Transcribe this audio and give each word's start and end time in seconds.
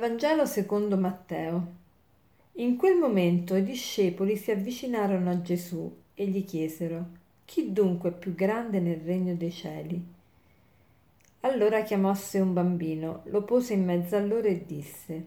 Vangelo 0.00 0.46
secondo 0.46 0.96
Matteo. 0.96 1.66
In 2.52 2.76
quel 2.78 2.96
momento 2.96 3.54
i 3.54 3.62
discepoli 3.62 4.34
si 4.34 4.50
avvicinarono 4.50 5.28
a 5.28 5.42
Gesù 5.42 5.94
e 6.14 6.26
gli 6.26 6.42
chiesero, 6.42 7.04
chi 7.44 7.70
dunque 7.70 8.08
è 8.08 8.12
più 8.14 8.34
grande 8.34 8.80
nel 8.80 9.00
regno 9.00 9.34
dei 9.34 9.52
cieli? 9.52 10.02
Allora 11.40 11.82
chiamò 11.82 12.08
a 12.08 12.14
sé 12.14 12.40
un 12.40 12.54
bambino, 12.54 13.24
lo 13.24 13.42
pose 13.42 13.74
in 13.74 13.84
mezzo 13.84 14.16
a 14.16 14.20
loro 14.20 14.46
e 14.48 14.64
disse, 14.64 15.26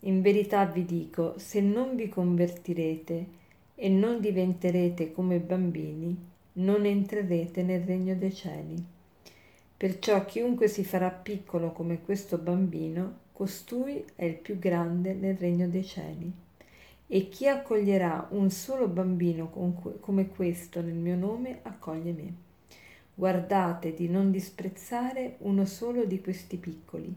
in 0.00 0.22
verità 0.22 0.64
vi 0.64 0.84
dico, 0.84 1.34
se 1.38 1.60
non 1.60 1.94
vi 1.94 2.08
convertirete 2.08 3.26
e 3.76 3.88
non 3.88 4.18
diventerete 4.18 5.12
come 5.12 5.38
bambini, 5.38 6.18
non 6.54 6.84
entrerete 6.84 7.62
nel 7.62 7.82
regno 7.82 8.16
dei 8.16 8.34
cieli. 8.34 8.84
Perciò 9.76 10.24
chiunque 10.24 10.66
si 10.66 10.82
farà 10.82 11.10
piccolo 11.10 11.70
come 11.70 12.00
questo 12.00 12.38
bambino, 12.38 13.28
costui 13.40 14.04
è 14.16 14.26
il 14.26 14.34
più 14.34 14.58
grande 14.58 15.14
nel 15.14 15.34
regno 15.34 15.66
dei 15.66 15.82
cieli. 15.82 16.30
E 17.06 17.28
chi 17.30 17.48
accoglierà 17.48 18.26
un 18.32 18.50
solo 18.50 18.86
bambino 18.86 19.48
come 19.48 20.28
questo 20.28 20.82
nel 20.82 20.92
mio 20.92 21.16
nome, 21.16 21.60
accoglie 21.62 22.12
me. 22.12 22.34
Guardate 23.14 23.94
di 23.94 24.10
non 24.10 24.30
disprezzare 24.30 25.36
uno 25.38 25.64
solo 25.64 26.04
di 26.04 26.20
questi 26.20 26.58
piccoli, 26.58 27.10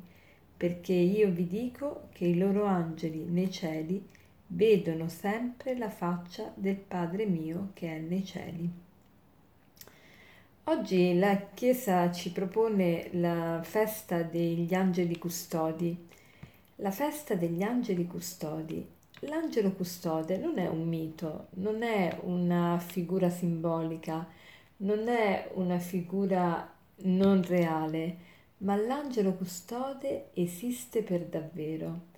perché 0.56 0.94
io 0.94 1.30
vi 1.30 1.46
dico 1.46 2.08
che 2.14 2.24
i 2.24 2.38
loro 2.38 2.64
angeli 2.64 3.26
nei 3.26 3.52
cieli 3.52 4.08
vedono 4.48 5.10
sempre 5.10 5.78
la 5.78 5.90
faccia 5.90 6.54
del 6.56 6.78
Padre 6.78 7.26
mio 7.26 7.72
che 7.74 7.98
è 7.98 8.00
nei 8.00 8.24
cieli. 8.24 8.72
Oggi 10.66 11.18
la 11.20 11.50
Chiesa 11.54 12.12
ci 12.12 12.32
propone 12.32 13.10
la 13.14 13.60
festa 13.64 14.24
degli 14.24 14.74
angeli 14.74 15.18
custodi 15.18 16.12
la 16.78 16.92
festa 16.92 17.36
degli 17.36 17.62
angeli 17.62 18.08
custodi. 18.08 18.86
L'angelo 19.22 19.72
custode 19.72 20.38
non 20.38 20.58
è 20.58 20.68
un 20.68 20.88
mito, 20.88 21.48
non 21.56 21.82
è 21.82 22.20
una 22.24 22.78
figura 22.80 23.30
simbolica, 23.30 24.28
non 24.78 25.08
è 25.08 25.50
una 25.54 25.80
figura 25.80 26.70
non 27.04 27.42
reale, 27.44 28.18
ma 28.60 28.76
l'angelo 28.76 29.34
custode 29.34 30.30
esiste 30.34 31.04
per 31.04 31.22
davvero. 31.26 32.12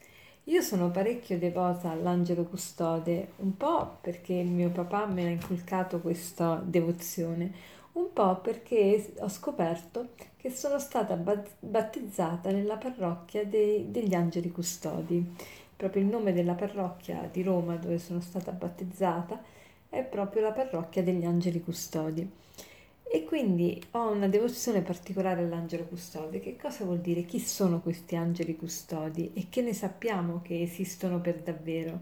Io 0.45 0.61
sono 0.61 0.89
parecchio 0.89 1.37
devota 1.37 1.91
all'angelo 1.91 2.45
custode, 2.45 3.33
un 3.37 3.57
po' 3.57 3.97
perché 4.01 4.41
mio 4.43 4.69
papà 4.69 5.05
mi 5.05 5.25
ha 5.25 5.29
inculcato 5.29 5.99
questa 5.99 6.61
devozione, 6.63 7.51
un 7.95 8.11
po' 8.11 8.39
perché 8.41 9.13
ho 9.19 9.29
scoperto 9.29 10.09
che 10.37 10.49
sono 10.49 10.79
stata 10.79 11.15
battezzata 11.15 12.51
nella 12.51 12.77
parrocchia 12.77 13.45
dei, 13.45 13.89
degli 13.89 14.13
Angeli 14.13 14.51
Custodi. 14.51 15.33
Proprio 15.75 16.01
il 16.01 16.07
nome 16.07 16.33
della 16.33 16.53
parrocchia 16.53 17.27
di 17.31 17.43
Roma 17.43 17.75
dove 17.75 17.97
sono 17.99 18.21
stata 18.21 18.51
battezzata 18.51 19.41
è 19.89 20.03
proprio 20.03 20.41
la 20.41 20.51
parrocchia 20.51 21.03
degli 21.03 21.25
Angeli 21.25 21.61
Custodi. 21.61 22.29
E 23.07 23.23
quindi 23.23 23.81
ho 23.91 24.09
una 24.09 24.27
devozione 24.27 24.81
particolare 24.81 25.41
all'angelo 25.43 25.85
custode. 25.85 26.39
Che 26.41 26.57
cosa 26.57 26.83
vuol 26.83 26.99
dire? 26.99 27.23
Chi 27.23 27.39
sono 27.39 27.79
questi 27.79 28.15
angeli 28.15 28.57
custodi 28.57 29.31
e 29.33 29.45
che 29.49 29.61
ne 29.61 29.73
sappiamo 29.73 30.41
che 30.41 30.61
esistono 30.61 31.21
per 31.21 31.39
davvero? 31.41 32.01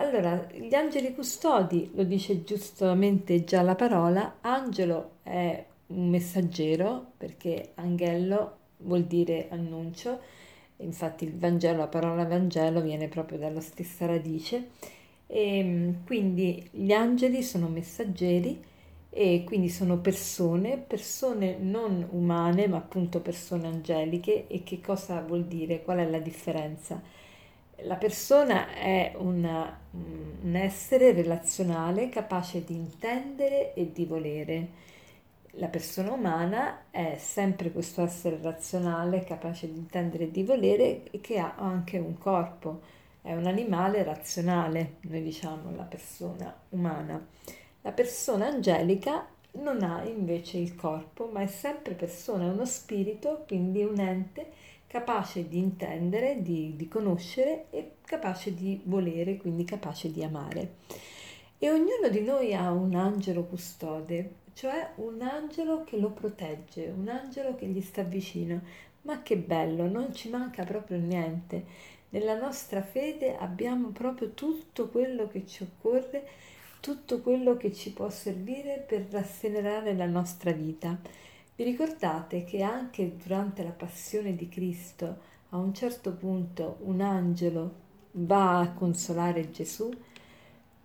Allora, 0.00 0.46
gli 0.52 0.74
angeli 0.74 1.12
custodi, 1.12 1.90
lo 1.94 2.04
dice 2.04 2.44
giustamente 2.44 3.42
già 3.44 3.62
la 3.62 3.74
parola, 3.74 4.36
angelo 4.40 5.16
è 5.24 5.64
un 5.88 6.08
messaggero, 6.08 7.12
perché 7.16 7.72
angelo 7.74 8.56
vuol 8.78 9.04
dire 9.04 9.48
annuncio, 9.50 10.20
infatti 10.78 11.24
il 11.24 11.36
Vangelo, 11.36 11.78
la 11.78 11.88
parola 11.88 12.24
Vangelo 12.24 12.80
viene 12.80 13.08
proprio 13.08 13.38
dalla 13.38 13.60
stessa 13.60 14.06
radice, 14.06 14.70
e 15.26 15.58
ehm, 15.58 16.04
quindi 16.04 16.68
gli 16.70 16.92
angeli 16.92 17.42
sono 17.42 17.66
messaggeri 17.68 18.62
e 19.10 19.42
quindi 19.44 19.68
sono 19.68 19.98
persone, 19.98 20.78
persone 20.78 21.56
non 21.58 22.06
umane, 22.12 22.68
ma 22.68 22.76
appunto 22.76 23.20
persone 23.20 23.66
angeliche. 23.66 24.46
E 24.46 24.62
che 24.62 24.80
cosa 24.80 25.20
vuol 25.22 25.44
dire? 25.46 25.82
Qual 25.82 25.98
è 25.98 26.08
la 26.08 26.18
differenza? 26.20 27.02
La 27.82 27.94
persona 27.94 28.74
è 28.74 29.14
una, 29.18 29.78
un 29.92 30.54
essere 30.54 31.12
relazionale 31.12 32.08
capace 32.08 32.64
di 32.64 32.74
intendere 32.74 33.72
e 33.74 33.92
di 33.92 34.04
volere. 34.04 34.68
La 35.52 35.68
persona 35.68 36.12
umana 36.12 36.86
è 36.90 37.16
sempre 37.18 37.70
questo 37.70 38.02
essere 38.02 38.38
razionale 38.42 39.22
capace 39.22 39.70
di 39.70 39.78
intendere 39.78 40.24
e 40.24 40.30
di 40.30 40.42
volere 40.42 41.04
e 41.10 41.20
che 41.20 41.38
ha 41.38 41.54
anche 41.56 41.98
un 41.98 42.18
corpo. 42.18 42.80
È 43.22 43.34
un 43.34 43.46
animale 43.46 44.02
razionale, 44.02 44.94
noi 45.02 45.22
diciamo 45.22 45.74
la 45.76 45.84
persona 45.84 46.52
umana. 46.70 47.24
La 47.82 47.92
persona 47.92 48.46
angelica 48.46 49.26
non 49.60 49.82
ha 49.82 50.04
invece 50.04 50.58
il 50.58 50.74
corpo, 50.74 51.28
ma 51.32 51.40
è 51.40 51.46
sempre 51.46 51.94
persona, 51.94 52.44
è 52.44 52.50
uno 52.50 52.64
spirito, 52.64 53.44
quindi 53.46 53.82
un 53.82 53.98
ente 53.98 54.50
capace 54.86 55.48
di 55.48 55.58
intendere, 55.58 56.42
di, 56.42 56.74
di 56.74 56.88
conoscere 56.88 57.66
e 57.70 57.92
capace 58.04 58.54
di 58.54 58.80
volere, 58.84 59.36
quindi 59.36 59.64
capace 59.64 60.10
di 60.10 60.24
amare. 60.24 60.76
E 61.58 61.70
ognuno 61.70 62.08
di 62.10 62.22
noi 62.22 62.54
ha 62.54 62.70
un 62.70 62.94
angelo 62.94 63.44
custode, 63.44 64.46
cioè 64.54 64.92
un 64.96 65.20
angelo 65.20 65.84
che 65.84 65.98
lo 65.98 66.10
protegge, 66.10 66.92
un 66.96 67.08
angelo 67.08 67.54
che 67.54 67.66
gli 67.66 67.80
sta 67.80 68.02
vicino. 68.02 68.60
Ma 69.02 69.22
che 69.22 69.36
bello, 69.36 69.86
non 69.88 70.12
ci 70.12 70.28
manca 70.28 70.64
proprio 70.64 70.98
niente. 70.98 71.64
Nella 72.10 72.38
nostra 72.38 72.82
fede 72.82 73.36
abbiamo 73.36 73.88
proprio 73.88 74.30
tutto 74.30 74.88
quello 74.88 75.28
che 75.28 75.46
ci 75.46 75.62
occorre, 75.62 76.26
tutto 76.80 77.20
quello 77.20 77.56
che 77.56 77.72
ci 77.72 77.92
può 77.92 78.08
servire 78.10 78.84
per 78.86 79.06
rasserenare 79.10 79.94
la 79.94 80.06
nostra 80.06 80.52
vita. 80.52 80.98
Vi 81.56 81.64
ricordate 81.64 82.44
che 82.44 82.62
anche 82.62 83.16
durante 83.16 83.62
la 83.62 83.70
passione 83.70 84.36
di 84.36 84.48
Cristo, 84.48 85.16
a 85.50 85.56
un 85.56 85.74
certo 85.74 86.12
punto, 86.12 86.78
un 86.82 87.00
angelo 87.00 87.86
va 88.12 88.60
a 88.60 88.72
consolare 88.72 89.50
Gesù? 89.50 89.90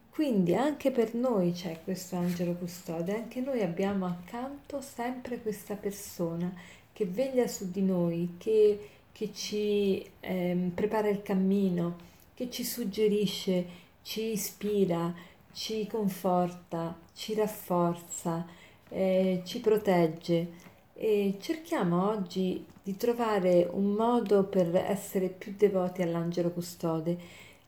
Quindi 0.09 0.55
anche 0.55 0.91
per 0.91 1.15
noi 1.15 1.53
c'è 1.53 1.79
questo 1.83 2.15
angelo 2.15 2.53
custode, 2.53 3.15
anche 3.15 3.41
noi 3.41 3.61
abbiamo 3.61 4.05
accanto 4.05 4.79
sempre 4.79 5.41
questa 5.41 5.75
persona 5.75 6.53
che 6.93 7.05
veglia 7.05 7.47
su 7.47 7.71
di 7.71 7.81
noi, 7.81 8.35
che, 8.37 8.89
che 9.11 9.33
ci 9.33 10.05
eh, 10.19 10.71
prepara 10.73 11.09
il 11.09 11.23
cammino, 11.23 11.97
che 12.35 12.51
ci 12.51 12.63
suggerisce, 12.63 13.65
ci 14.03 14.33
ispira, 14.33 15.11
ci 15.53 15.87
conforta, 15.87 16.97
ci 17.13 17.33
rafforza 17.33 18.45
eh, 18.93 19.41
ci 19.43 19.59
protegge 19.59 20.51
e 20.93 21.37
cerchiamo 21.39 22.09
oggi 22.09 22.63
di 22.81 22.95
trovare 22.95 23.67
un 23.71 23.93
modo 23.93 24.43
per 24.43 24.75
essere 24.75 25.29
più 25.29 25.55
devoti 25.57 26.01
all'angelo 26.01 26.51
custode. 26.51 27.17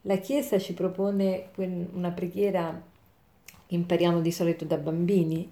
La 0.02 0.18
Chiesa 0.18 0.60
ci 0.60 0.74
propone 0.74 1.50
una 1.56 2.12
preghiera 2.12 2.80
che 3.66 3.74
impariamo 3.74 4.22
di 4.22 4.32
solito 4.32 4.66
da 4.66 4.78
bambini, 4.78 5.50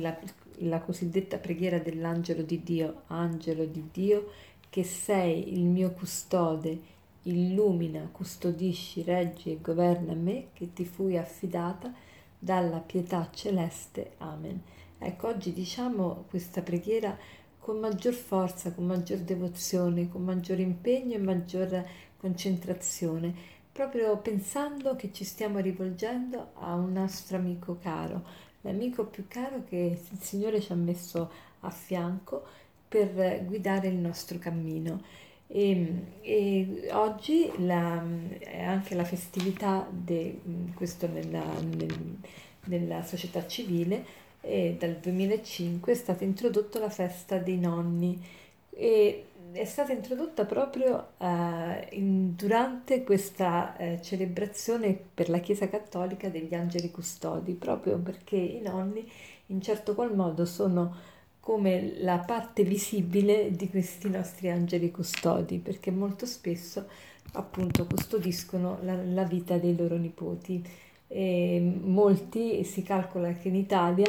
la, 0.00 0.14
la 0.58 0.80
cosiddetta 0.80 1.38
preghiera 1.38 1.78
dell'angelo 1.78 2.42
di 2.42 2.62
Dio, 2.62 3.02
angelo 3.06 3.64
di 3.64 3.88
Dio, 3.90 4.30
che 4.68 4.84
sei 4.84 5.54
il 5.54 5.64
mio 5.64 5.92
custode, 5.92 6.78
illumina, 7.28 8.08
custodisci, 8.10 9.02
reggi 9.02 9.52
e 9.52 9.60
governa 9.60 10.14
me 10.14 10.48
che 10.52 10.72
ti 10.72 10.84
fui 10.84 11.16
affidata 11.16 11.92
dalla 12.38 12.78
pietà 12.78 13.28
celeste. 13.32 14.12
Amen. 14.18 14.62
Ecco, 14.98 15.28
oggi 15.28 15.52
diciamo 15.52 16.24
questa 16.28 16.62
preghiera 16.62 17.16
con 17.58 17.78
maggior 17.78 18.14
forza, 18.14 18.72
con 18.72 18.86
maggior 18.86 19.18
devozione, 19.18 20.08
con 20.08 20.24
maggior 20.24 20.58
impegno 20.58 21.14
e 21.14 21.18
maggior 21.18 21.84
concentrazione, 22.16 23.34
proprio 23.70 24.16
pensando 24.18 24.96
che 24.96 25.12
ci 25.12 25.24
stiamo 25.24 25.58
rivolgendo 25.58 26.52
a 26.54 26.74
un 26.74 26.92
nostro 26.92 27.36
amico 27.36 27.78
caro, 27.80 28.24
l'amico 28.62 29.04
più 29.04 29.26
caro 29.28 29.64
che 29.64 29.98
il 30.10 30.18
Signore 30.18 30.60
ci 30.60 30.72
ha 30.72 30.76
messo 30.76 31.30
a 31.60 31.70
fianco 31.70 32.44
per 32.88 33.44
guidare 33.44 33.88
il 33.88 33.96
nostro 33.96 34.38
cammino. 34.38 35.26
E, 35.50 36.04
e 36.20 36.88
oggi 36.92 37.50
la, 37.64 38.02
è 38.38 38.62
anche 38.62 38.94
la 38.94 39.04
festività, 39.04 39.86
de, 39.90 40.40
questo 40.74 41.08
nella, 41.08 41.44
nel, 41.76 42.18
nella 42.66 43.02
società 43.02 43.46
civile, 43.46 44.26
e 44.40 44.76
dal 44.78 44.96
2005 44.96 45.92
è 45.92 45.94
stata 45.96 46.24
introdotta 46.24 46.78
la 46.78 46.90
festa 46.90 47.38
dei 47.38 47.58
nonni. 47.58 48.22
E 48.70 49.24
è 49.52 49.64
stata 49.64 49.92
introdotta 49.92 50.44
proprio 50.44 51.08
eh, 51.18 51.88
in, 51.92 52.34
durante 52.36 53.02
questa 53.02 53.76
eh, 53.76 54.00
celebrazione 54.02 54.98
per 55.14 55.30
la 55.30 55.38
Chiesa 55.38 55.68
Cattolica 55.68 56.28
degli 56.28 56.54
angeli 56.54 56.90
custodi, 56.90 57.54
proprio 57.54 57.98
perché 57.98 58.36
i 58.36 58.60
nonni 58.60 59.10
in 59.46 59.62
certo 59.62 59.94
qual 59.94 60.14
modo 60.14 60.44
sono 60.44 61.16
come 61.48 61.94
la 62.00 62.18
parte 62.18 62.62
visibile 62.62 63.50
di 63.52 63.70
questi 63.70 64.10
nostri 64.10 64.50
angeli 64.50 64.90
custodi, 64.90 65.56
perché 65.56 65.90
molto 65.90 66.26
spesso 66.26 66.86
appunto 67.32 67.86
custodiscono 67.86 68.80
la, 68.82 69.02
la 69.02 69.22
vita 69.22 69.56
dei 69.56 69.74
loro 69.74 69.96
nipoti. 69.96 70.62
E 71.08 71.78
molti 71.80 72.64
si 72.64 72.82
calcola 72.82 73.32
che 73.32 73.48
in 73.48 73.54
Italia 73.54 74.04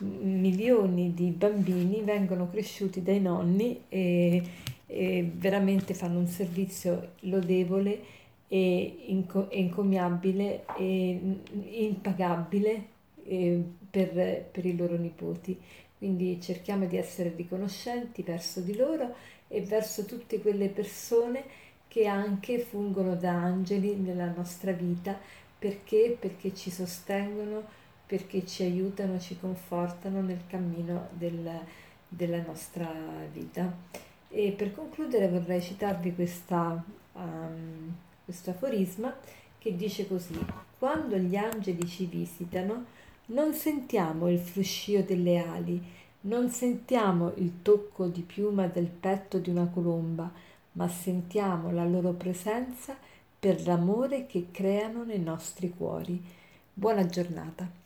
milioni 0.00 1.14
di 1.14 1.30
bambini 1.30 2.02
vengono 2.02 2.50
cresciuti 2.50 3.02
dai 3.02 3.22
nonni 3.22 3.84
e, 3.88 4.42
e 4.84 5.30
veramente 5.36 5.94
fanno 5.94 6.18
un 6.18 6.26
servizio 6.26 7.12
lodevole 7.20 7.98
e, 8.46 9.04
inco- 9.06 9.50
encomiabile 9.50 10.66
e 10.76 11.18
impagabile 11.86 12.88
eh, 13.24 13.62
per, 13.88 14.48
per 14.52 14.66
i 14.66 14.76
loro 14.76 14.98
nipoti. 14.98 15.58
Quindi 15.98 16.40
cerchiamo 16.40 16.86
di 16.86 16.96
essere 16.96 17.32
riconoscenti 17.34 18.22
verso 18.22 18.60
di 18.60 18.76
loro 18.76 19.14
e 19.48 19.62
verso 19.62 20.04
tutte 20.04 20.40
quelle 20.40 20.68
persone 20.68 21.44
che 21.88 22.06
anche 22.06 22.58
fungono 22.58 23.14
da 23.14 23.32
angeli 23.32 23.94
nella 23.94 24.26
nostra 24.26 24.72
vita 24.72 25.18
perché? 25.64 26.14
Perché 26.20 26.54
ci 26.54 26.70
sostengono, 26.70 27.62
perché 28.04 28.44
ci 28.44 28.64
aiutano, 28.64 29.18
ci 29.18 29.38
confortano 29.38 30.20
nel 30.20 30.40
cammino 30.46 31.08
del, 31.12 31.50
della 32.06 32.42
nostra 32.42 32.92
vita. 33.32 33.74
E 34.28 34.50
per 34.50 34.74
concludere 34.74 35.26
vorrei 35.26 35.62
citarvi 35.62 36.14
questa, 36.14 36.84
um, 37.12 37.96
questo 38.26 38.50
aforisma 38.50 39.16
che 39.58 39.74
dice 39.74 40.06
così, 40.06 40.38
quando 40.78 41.16
gli 41.16 41.34
angeli 41.34 41.86
ci 41.86 42.04
visitano 42.04 42.84
non 43.26 43.54
sentiamo 43.54 44.28
il 44.28 44.38
fruscio 44.38 45.00
delle 45.00 45.38
ali, 45.38 45.82
non 46.22 46.50
sentiamo 46.50 47.32
il 47.36 47.62
tocco 47.62 48.06
di 48.06 48.20
piuma 48.20 48.66
del 48.66 48.86
petto 48.86 49.38
di 49.38 49.48
una 49.48 49.66
colomba, 49.66 50.30
ma 50.72 50.88
sentiamo 50.88 51.70
la 51.70 51.86
loro 51.86 52.12
presenza 52.12 52.96
per 53.38 53.66
l'amore 53.66 54.26
che 54.26 54.48
creano 54.50 55.04
nei 55.04 55.20
nostri 55.20 55.72
cuori. 55.74 56.22
Buona 56.72 57.06
giornata. 57.06 57.83